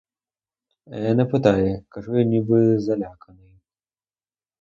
—Е, 0.99 1.13
не 1.17 1.25
питай,— 1.31 1.81
кажу 1.89 2.17
я 2.17 2.23
ніби 2.23 2.79
заляканий. 2.79 3.59